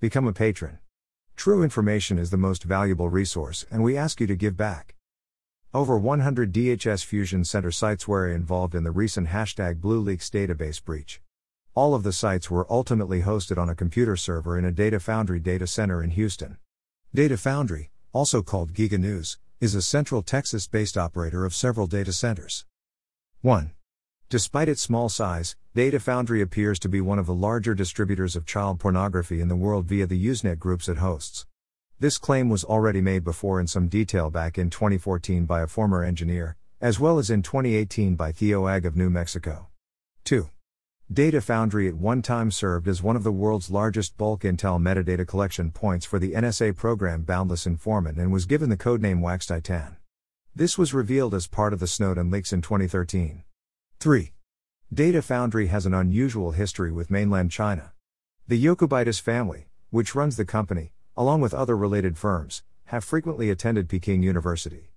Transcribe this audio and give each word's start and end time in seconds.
Become 0.00 0.28
a 0.28 0.32
patron. 0.32 0.78
True 1.34 1.64
information 1.64 2.20
is 2.20 2.30
the 2.30 2.36
most 2.36 2.62
valuable 2.62 3.08
resource, 3.08 3.66
and 3.68 3.82
we 3.82 3.96
ask 3.96 4.20
you 4.20 4.28
to 4.28 4.36
give 4.36 4.56
back. 4.56 4.94
Over 5.74 5.98
100 5.98 6.52
DHS 6.52 7.04
Fusion 7.04 7.44
Center 7.44 7.72
sites 7.72 8.06
were 8.06 8.28
involved 8.32 8.76
in 8.76 8.84
the 8.84 8.92
recent 8.92 9.30
hashtag 9.30 9.80
BlueLeaks 9.80 10.30
database 10.30 10.80
breach. 10.80 11.20
All 11.74 11.96
of 11.96 12.04
the 12.04 12.12
sites 12.12 12.48
were 12.48 12.64
ultimately 12.70 13.22
hosted 13.22 13.58
on 13.58 13.68
a 13.68 13.74
computer 13.74 14.14
server 14.14 14.56
in 14.56 14.64
a 14.64 14.70
Data 14.70 15.00
Foundry 15.00 15.40
data 15.40 15.66
center 15.66 16.00
in 16.00 16.10
Houston. 16.10 16.58
Data 17.12 17.36
Foundry, 17.36 17.90
also 18.12 18.40
called 18.40 18.74
Giganews, 18.74 19.38
is 19.60 19.74
a 19.74 19.82
central 19.82 20.22
Texas 20.22 20.68
based 20.68 20.96
operator 20.96 21.44
of 21.44 21.56
several 21.56 21.88
data 21.88 22.12
centers. 22.12 22.64
1. 23.40 23.72
Despite 24.30 24.68
its 24.68 24.82
small 24.82 25.08
size, 25.08 25.56
Data 25.74 25.98
Foundry 26.00 26.42
appears 26.42 26.78
to 26.80 26.88
be 26.90 27.00
one 27.00 27.18
of 27.18 27.24
the 27.24 27.32
larger 27.32 27.74
distributors 27.74 28.36
of 28.36 28.44
child 28.44 28.78
pornography 28.78 29.40
in 29.40 29.48
the 29.48 29.56
world 29.56 29.86
via 29.86 30.06
the 30.06 30.22
Usenet 30.22 30.58
groups 30.58 30.86
it 30.86 30.98
hosts. 30.98 31.46
This 31.98 32.18
claim 32.18 32.50
was 32.50 32.62
already 32.62 33.00
made 33.00 33.24
before 33.24 33.58
in 33.58 33.66
some 33.66 33.88
detail 33.88 34.28
back 34.28 34.58
in 34.58 34.68
2014 34.68 35.46
by 35.46 35.62
a 35.62 35.66
former 35.66 36.04
engineer, 36.04 36.56
as 36.78 37.00
well 37.00 37.18
as 37.18 37.30
in 37.30 37.40
2018 37.40 38.16
by 38.16 38.30
Theo 38.30 38.68
Ag 38.68 38.84
of 38.84 38.96
New 38.96 39.08
Mexico. 39.08 39.68
2. 40.24 40.50
Data 41.10 41.40
Foundry 41.40 41.88
at 41.88 41.94
one 41.94 42.20
time 42.20 42.50
served 42.50 42.86
as 42.86 43.02
one 43.02 43.16
of 43.16 43.24
the 43.24 43.32
world's 43.32 43.70
largest 43.70 44.18
bulk 44.18 44.42
intel 44.42 44.78
metadata 44.78 45.26
collection 45.26 45.70
points 45.70 46.04
for 46.04 46.18
the 46.18 46.32
NSA 46.32 46.76
program 46.76 47.22
Boundless 47.22 47.66
Informant 47.66 48.18
and 48.18 48.30
was 48.30 48.44
given 48.44 48.68
the 48.68 48.76
codename 48.76 49.22
Wax 49.22 49.46
Titan. 49.46 49.96
This 50.54 50.76
was 50.76 50.92
revealed 50.92 51.32
as 51.32 51.46
part 51.46 51.72
of 51.72 51.80
the 51.80 51.86
Snowden 51.86 52.30
leaks 52.30 52.52
in 52.52 52.60
2013. 52.60 53.44
3. 54.00 54.32
Data 54.94 55.20
Foundry 55.22 55.66
has 55.66 55.84
an 55.84 55.92
unusual 55.92 56.52
history 56.52 56.92
with 56.92 57.10
mainland 57.10 57.50
China. 57.50 57.90
The 58.46 58.64
Yocubitis 58.64 59.20
family, 59.20 59.66
which 59.90 60.14
runs 60.14 60.36
the 60.36 60.44
company, 60.44 60.92
along 61.16 61.40
with 61.40 61.52
other 61.52 61.76
related 61.76 62.16
firms, 62.16 62.62
have 62.84 63.02
frequently 63.02 63.50
attended 63.50 63.88
Peking 63.88 64.22
University. 64.22 64.92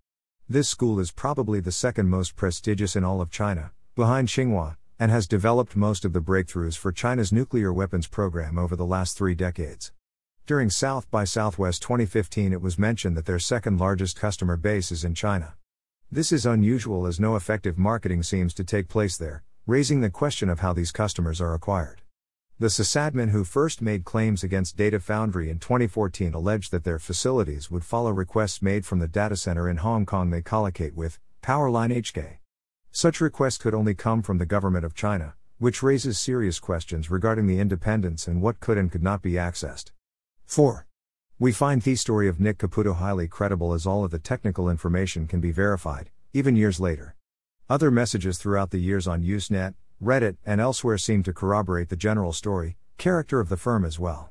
This 0.48 0.70
school 0.70 1.00
is 1.00 1.12
probably 1.12 1.60
the 1.60 1.72
second 1.72 2.10
most 2.10 2.36
prestigious 2.36 2.96
in 2.96 3.04
all 3.04 3.22
of 3.22 3.32
China, 3.32 3.72
behind 3.96 4.28
Tsinghua, 4.28 4.78
and 5.00 5.10
has 5.10 5.26
developed 5.26 5.76
most 5.76 6.06
of 6.06 6.14
the 6.14 6.22
breakthroughs 6.22 6.78
for 6.78 6.92
China's 6.92 7.34
nuclear 7.34 7.74
weapons 7.74 8.06
program 8.06 8.60
over 8.60 8.76
the 8.76 8.86
last 8.86 9.18
three 9.18 9.34
decades. 9.34 9.92
During 10.46 10.70
South 10.70 11.10
by 11.10 11.24
Southwest 11.24 11.82
2015, 11.82 12.54
it 12.54 12.62
was 12.62 12.78
mentioned 12.78 13.18
that 13.18 13.26
their 13.26 13.40
second 13.40 13.80
largest 13.80 14.20
customer 14.20 14.58
base 14.58 14.92
is 14.92 15.04
in 15.04 15.16
China. 15.16 15.56
This 16.14 16.34
is 16.34 16.46
unusual 16.46 17.08
as 17.08 17.22
no 17.22 17.38
effective 17.38 17.78
marketing 17.78 18.22
seems 18.24 18.54
to 18.56 18.66
take 18.66 18.90
place 18.90 19.16
there, 19.16 19.44
raising 19.66 20.02
the 20.02 20.10
question 20.10 20.50
of 20.50 20.60
how 20.60 20.74
these 20.74 20.92
customers 20.92 21.40
are 21.40 21.54
acquired. 21.54 22.02
The 22.60 22.68
sysadmin 22.68 23.30
who 23.30 23.46
first 23.46 23.82
made 23.82 24.04
claims 24.04 24.44
against 24.44 24.76
Data 24.76 25.00
Foundry 25.00 25.50
in 25.50 25.58
2014 25.60 26.34
alleged 26.34 26.72
that 26.72 26.84
their 26.84 27.00
facilities 27.00 27.72
would 27.72 27.86
follow 27.86 28.12
requests 28.12 28.62
made 28.62 28.86
from 28.86 29.00
the 29.00 29.08
data 29.08 29.38
center 29.38 29.70
in 29.70 29.78
Hong 29.78 30.06
Kong 30.06 30.32
they 30.32 30.42
collocate 30.42 30.96
with, 30.96 31.18
Powerline 31.42 31.96
HK. 31.96 32.40
Such 32.92 33.22
requests 33.22 33.58
could 33.58 33.74
only 33.74 33.94
come 33.94 34.22
from 34.22 34.38
the 34.38 34.46
government 34.46 34.84
of 34.84 34.94
China, 34.94 35.36
which 35.60 35.82
raises 35.82 36.20
serious 36.20 36.60
questions 36.60 37.10
regarding 37.10 37.48
the 37.48 37.62
independence 37.62 38.28
and 38.28 38.42
what 38.42 38.60
could 38.60 38.78
and 38.78 38.92
could 38.92 39.02
not 39.02 39.22
be 39.22 39.36
accessed. 39.36 39.92
4. 40.46 40.86
We 41.42 41.52
find 41.52 41.82
the 41.82 41.96
story 41.96 42.28
of 42.28 42.40
Nick 42.40 42.60
Caputo 42.60 42.94
highly 42.94 43.28
credible 43.28 43.74
as 43.74 43.88
all 43.88 44.04
of 44.04 44.12
the 44.12 44.20
technical 44.20 44.70
information 44.70 45.26
can 45.26 45.42
be 45.42 45.52
verified, 45.52 46.12
even 46.34 46.56
years 46.56 46.80
later. 46.80 47.16
Other 47.68 47.90
messages 47.90 48.38
throughout 48.38 48.70
the 48.70 48.78
years 48.78 49.08
on 49.08 49.24
Usenet, 49.24 49.74
Reddit, 50.00 50.38
and 50.46 50.62
elsewhere 50.62 51.00
seem 51.00 51.24
to 51.24 51.34
corroborate 51.34 51.90
the 51.90 51.96
general 51.96 52.32
story, 52.32 52.78
character 53.00 53.40
of 53.40 53.50
the 53.50 53.58
firm 53.58 53.86
as 53.86 53.98
well. 53.98 54.30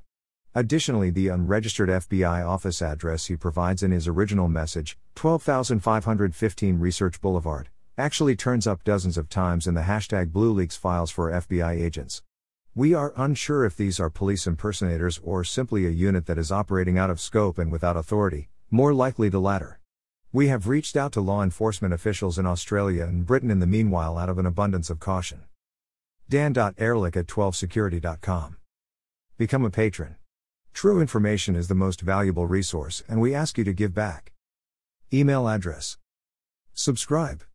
Additionally, 0.55 1.11
the 1.11 1.27
unregistered 1.27 1.89
FBI 1.89 2.47
office 2.47 2.81
address 2.81 3.27
he 3.27 3.35
provides 3.35 3.83
in 3.83 3.91
his 3.91 4.07
original 4.07 4.47
message, 4.47 4.97
12515 5.17 6.79
Research 6.79 7.21
Boulevard, 7.21 7.71
actually 7.99 8.37
turns 8.37 8.69
up 8.69 8.85
dozens 8.85 9.19
of 9.19 9.29
times 9.29 9.67
in 9.67 9.75
the 9.75 9.81
hashtag 9.81 10.31
BlueLeaks 10.31 10.79
files 10.79 11.11
for 11.11 11.33
FBI 11.33 11.73
agents. 11.73 12.23
We 12.75 12.95
are 12.95 13.13
unsure 13.17 13.65
if 13.65 13.77
these 13.77 13.99
are 13.99 14.09
police 14.09 14.47
impersonators 14.47 15.19
or 15.25 15.43
simply 15.43 15.87
a 15.87 15.91
unit 15.91 16.27
that 16.27 16.39
is 16.39 16.53
operating 16.53 16.99
out 16.99 17.11
of 17.11 17.21
scope 17.21 17.59
and 17.59 17.73
without 17.73 17.97
authority, 17.97 18.49
more 18.71 18.95
likely 18.95 19.29
the 19.29 19.41
latter. 19.41 19.81
We 20.33 20.47
have 20.47 20.69
reached 20.69 20.97
out 20.97 21.11
to 21.15 21.21
law 21.21 21.43
enforcement 21.43 21.93
officials 21.93 22.39
in 22.39 22.47
Australia 22.47 23.03
and 23.03 23.27
Britain 23.27 23.51
in 23.51 23.59
the 23.59 23.67
meanwhile 23.67 24.17
out 24.17 24.29
of 24.29 24.39
an 24.39 24.47
abundance 24.47 24.89
of 24.89 25.01
caution. 25.01 25.43
Dan.Ehrlich 26.29 27.17
at 27.17 27.27
12security.com. 27.27 28.57
Become 29.37 29.65
a 29.65 29.71
patron. 29.71 30.15
True 30.73 31.01
information 31.01 31.57
is 31.57 31.67
the 31.67 31.75
most 31.75 32.01
valuable 32.01 32.47
resource, 32.47 33.03
and 33.09 33.21
we 33.21 33.35
ask 33.35 33.59
you 33.59 33.65
to 33.65 33.73
give 33.73 33.93
back. 33.93 34.33
Email 35.13 35.49
address. 35.49 35.99
Subscribe. 36.73 37.43